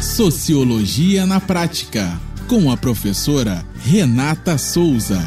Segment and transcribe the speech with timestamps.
[0.00, 2.18] Sociologia na Prática,
[2.48, 5.18] com a professora Renata Souza.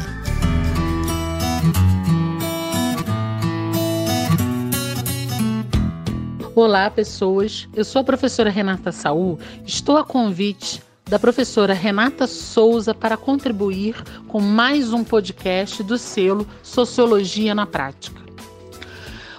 [6.56, 7.68] Olá, pessoas.
[7.72, 9.38] Eu sou a professora Renata Saul.
[9.64, 13.94] Estou a convite da professora Renata Souza para contribuir
[14.26, 18.20] com mais um podcast do selo Sociologia na Prática.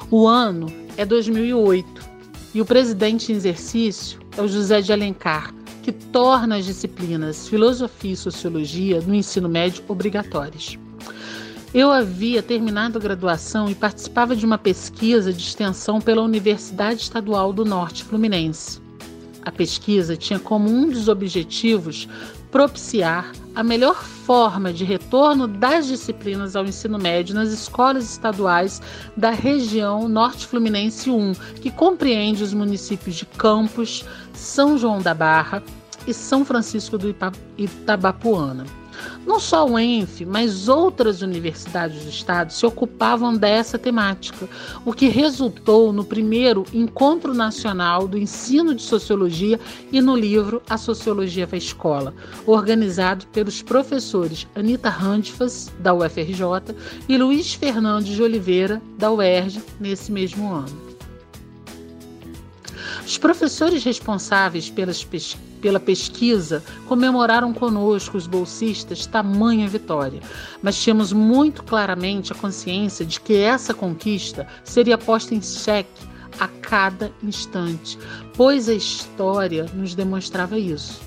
[0.10, 1.95] O ano é 2008
[2.56, 8.14] e o presidente em exercício é o José de Alencar, que torna as disciplinas Filosofia
[8.14, 10.80] e Sociologia no ensino médio obrigatórias.
[11.74, 17.52] Eu havia terminado a graduação e participava de uma pesquisa de extensão pela Universidade Estadual
[17.52, 18.82] do Norte Fluminense.
[19.42, 22.08] A pesquisa tinha como um dos objetivos
[22.50, 28.82] propiciar a melhor forma de retorno das disciplinas ao ensino médio nas escolas estaduais
[29.16, 35.64] da região Norte Fluminense 1, que compreende os municípios de Campos, São João da Barra
[36.06, 37.16] e São Francisco do
[37.58, 38.66] Itabapuana.
[39.26, 44.48] Não só o ENF, mas outras universidades do estado se ocupavam dessa temática,
[44.86, 49.60] o que resultou no primeiro Encontro Nacional do Ensino de Sociologia
[49.92, 52.14] e no livro A Sociologia para a Escola,
[52.46, 56.76] organizado pelos professores Anita Randfas, da UFRJ,
[57.10, 60.86] e Luiz Fernando de Oliveira, da UERJ, nesse mesmo ano.
[63.06, 70.22] Os professores responsáveis pelas pesquisas pela pesquisa comemoraram conosco, os bolsistas, tamanha vitória.
[70.62, 75.90] Mas tínhamos muito claramente a consciência de que essa conquista seria posta em xeque
[76.40, 77.98] a cada instante,
[78.36, 81.02] pois a história nos demonstrava isso.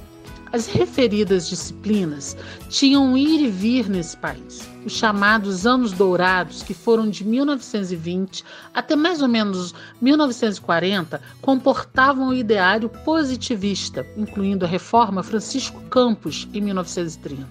[0.53, 2.37] As referidas disciplinas
[2.69, 4.69] tinham um ir e vir nesse país.
[4.85, 12.35] Os chamados anos dourados, que foram de 1920 até mais ou menos 1940, comportavam o
[12.35, 17.47] ideário positivista, incluindo a reforma Francisco Campos em 1930.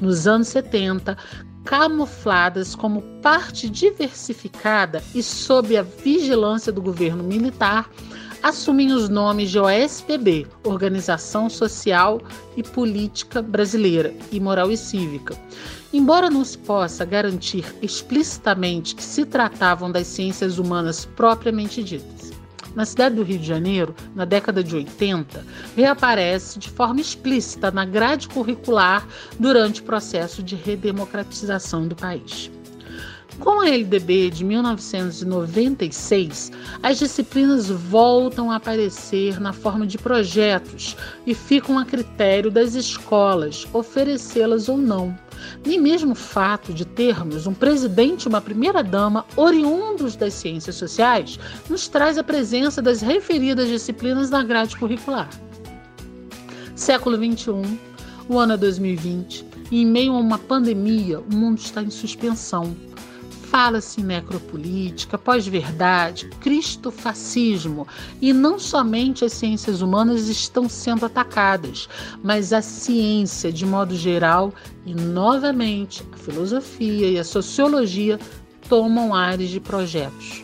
[0.00, 1.16] Nos anos 70,
[1.64, 7.88] camufladas como parte diversificada e sob a vigilância do governo militar,
[8.44, 12.20] assumem os nomes de OSPB, Organização Social
[12.54, 15.34] e Política Brasileira e Moral e Cívica.
[15.90, 22.32] Embora não se possa garantir explicitamente que se tratavam das ciências humanas propriamente ditas.
[22.74, 25.42] Na cidade do Rio de Janeiro, na década de 80,
[25.74, 29.08] reaparece de forma explícita na grade curricular
[29.40, 32.50] durante o processo de redemocratização do país.
[33.40, 36.52] Com a LDB de 1996,
[36.82, 40.96] as disciplinas voltam a aparecer na forma de projetos
[41.26, 45.16] e ficam a critério das escolas oferecê-las ou não.
[45.66, 51.36] Nem mesmo o fato de termos um presidente e uma primeira-dama oriundos das ciências sociais
[51.68, 55.28] nos traz a presença das referidas disciplinas na grade curricular.
[56.76, 57.80] Século XXI,
[58.28, 62.74] o ano é 2020, e em meio a uma pandemia, o mundo está em suspensão
[63.54, 67.86] Fala-se em necropolítica, pós-verdade, cristofascismo,
[68.20, 71.88] e não somente as ciências humanas estão sendo atacadas,
[72.20, 74.52] mas a ciência de modo geral
[74.84, 78.18] e, novamente, a filosofia e a sociologia
[78.68, 80.42] tomam áreas de projetos.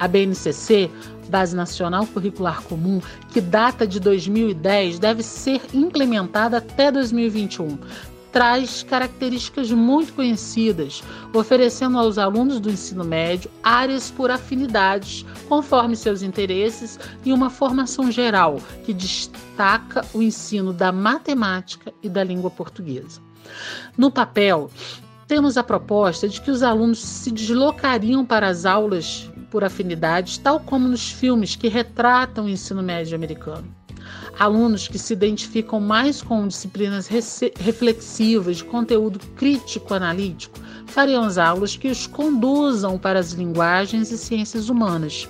[0.00, 0.90] A BNCC
[1.28, 7.78] Base Nacional Curricular Comum, que data de 2010, deve ser implementada até 2021,
[8.38, 11.02] traz características muito conhecidas,
[11.34, 18.12] oferecendo aos alunos do ensino médio áreas por afinidades, conforme seus interesses, e uma formação
[18.12, 23.20] geral que destaca o ensino da matemática e da língua portuguesa.
[23.96, 24.70] No papel,
[25.26, 30.60] temos a proposta de que os alunos se deslocariam para as aulas por afinidades, tal
[30.60, 33.66] como nos filmes que retratam o ensino médio americano.
[34.38, 41.88] Alunos que se identificam mais com disciplinas reflexivas de conteúdo crítico-analítico fariam as aulas que
[41.88, 45.28] os conduzam para as linguagens e ciências humanas.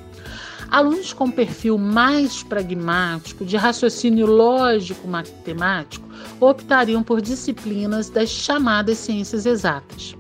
[0.71, 6.07] Alunos com perfil mais pragmático, de raciocínio lógico-matemático,
[6.39, 10.15] optariam por disciplinas das chamadas ciências exatas.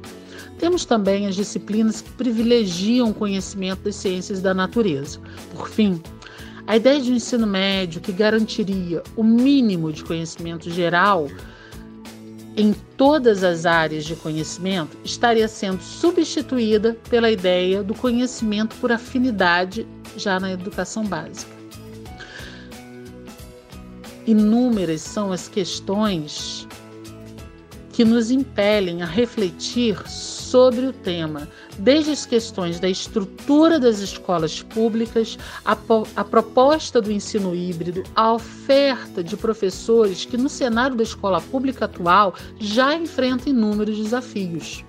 [0.58, 5.20] Temos também as disciplinas que privilegiam o conhecimento das ciências da natureza.
[5.54, 6.02] Por fim,
[6.68, 11.26] a ideia de um ensino médio que garantiria o mínimo de conhecimento geral
[12.54, 19.88] em todas as áreas de conhecimento estaria sendo substituída pela ideia do conhecimento por afinidade
[20.14, 21.50] já na educação básica.
[24.26, 26.68] Inúmeras são as questões
[27.94, 29.96] que nos impelem a refletir
[30.50, 31.48] sobre o tema,
[31.78, 35.76] desde as questões da estrutura das escolas públicas, a,
[36.16, 41.84] a, proposta do ensino híbrido, a oferta de professores que, no cenário da escola pública
[41.84, 44.84] atual, já enfrenta inúmeros desafios.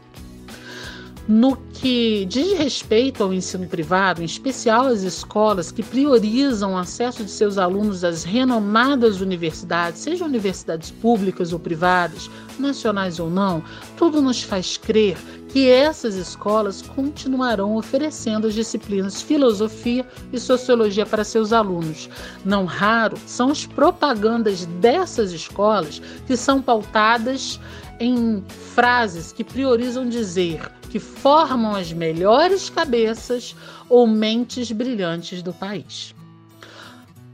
[1.28, 7.24] No que diz respeito ao ensino privado, em especial as escolas que priorizam o acesso
[7.24, 13.64] de seus alunos às renomadas universidades, sejam universidades públicas ou privadas, nacionais ou não,
[13.96, 15.18] tudo nos faz crer
[15.50, 22.10] que essas escolas continuarão oferecendo as disciplinas filosofia e sociologia para seus alunos.
[22.46, 27.60] Não raro são as propagandas dessas escolas que são pautadas
[28.00, 28.44] em
[28.74, 33.56] frases que priorizam dizer que formam as melhores cabeças
[33.88, 36.16] ou mentes brilhantes do país.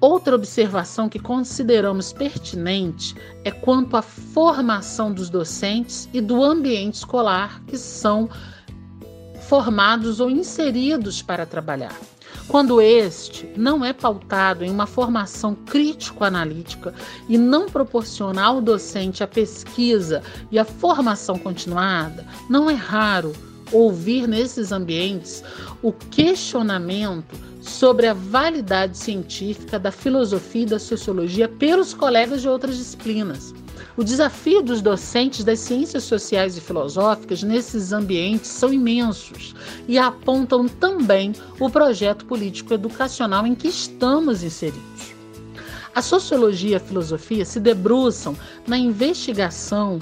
[0.08, 7.60] Outra observação que consideramos pertinente é quanto à formação dos docentes e do ambiente escolar
[7.66, 8.30] que são
[9.50, 12.00] formados ou inseridos para trabalhar.
[12.48, 16.94] Quando este não é pautado em uma formação crítico-analítica
[17.28, 20.22] e não proporciona ao docente a pesquisa
[20.52, 23.34] e a formação continuada, não é raro
[23.72, 25.44] ouvir nesses ambientes
[25.82, 32.78] o questionamento sobre a validade científica da filosofia e da sociologia pelos colegas de outras
[32.78, 33.54] disciplinas.
[33.98, 39.56] O desafio dos docentes das ciências sociais e filosóficas nesses ambientes são imensos
[39.88, 45.16] e apontam também o projeto político educacional em que estamos inseridos.
[45.94, 48.36] A sociologia e a filosofia se debruçam
[48.68, 49.98] na investigação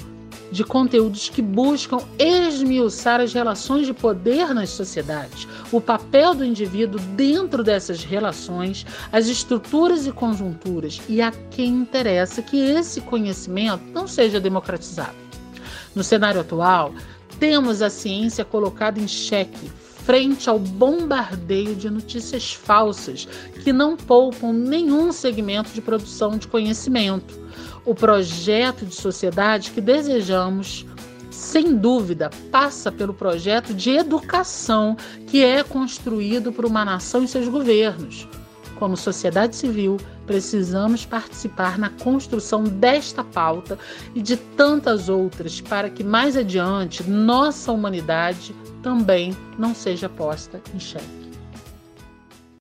[0.53, 6.99] de conteúdos que buscam esmiuçar as relações de poder nas sociedades, o papel do indivíduo
[7.15, 14.07] dentro dessas relações, as estruturas e conjunturas e a quem interessa que esse conhecimento não
[14.07, 15.15] seja democratizado.
[15.95, 16.93] No cenário atual,
[17.39, 19.71] temos a ciência colocada em xeque
[20.05, 23.27] frente ao bombardeio de notícias falsas
[23.63, 27.43] que não poupam nenhum segmento de produção de conhecimento
[27.85, 30.85] o projeto de sociedade que desejamos,
[31.29, 34.95] sem dúvida, passa pelo projeto de educação
[35.27, 38.27] que é construído por uma nação e seus governos.
[38.79, 43.77] Como sociedade civil, precisamos participar na construção desta pauta
[44.15, 50.79] e de tantas outras para que mais adiante nossa humanidade também não seja posta em
[50.79, 51.22] xeque.